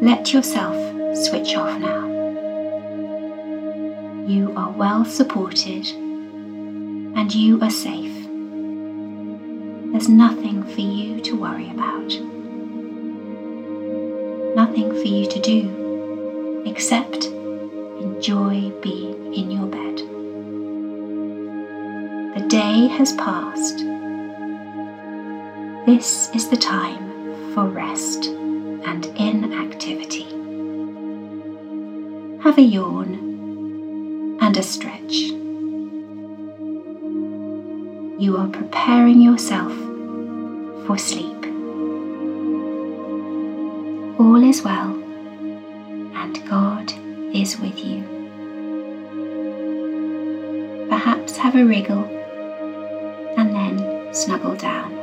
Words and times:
Let 0.00 0.32
yourself 0.32 0.76
switch 1.16 1.56
off 1.56 1.76
now. 1.80 2.06
You 4.28 4.54
are 4.56 4.70
well 4.70 5.04
supported 5.04 5.88
and 5.88 7.34
you 7.34 7.60
are 7.60 7.70
safe. 7.70 8.14
There's 9.90 10.08
nothing 10.08 10.62
for 10.62 10.80
you 10.80 11.20
to 11.22 11.36
worry 11.36 11.68
about. 11.70 12.10
Nothing 14.54 14.92
for 14.92 15.08
you 15.08 15.26
to 15.26 15.40
do 15.40 16.62
except 16.64 17.24
enjoy 17.24 18.70
being 18.80 19.34
in 19.34 19.50
your 19.50 19.66
bed. 19.66 19.96
The 22.36 22.46
day 22.46 22.86
has 22.86 23.14
passed. 23.14 23.78
This 25.86 26.30
is 26.36 26.48
the 26.48 26.56
time 26.56 27.52
for 27.52 27.64
rest 27.64 28.30
Have 32.48 32.56
a 32.56 32.62
yawn 32.62 34.38
and 34.40 34.56
a 34.56 34.62
stretch. 34.62 35.16
You 38.18 38.38
are 38.38 38.48
preparing 38.48 39.20
yourself 39.20 39.70
for 40.86 40.96
sleep. 40.96 41.44
All 44.18 44.42
is 44.42 44.62
well, 44.62 44.94
and 46.22 46.48
God 46.48 46.90
is 47.36 47.58
with 47.58 47.84
you. 47.84 48.02
Perhaps 50.88 51.36
have 51.36 51.54
a 51.54 51.66
wriggle 51.66 52.06
and 53.36 53.54
then 53.54 54.14
snuggle 54.14 54.56
down. 54.56 54.97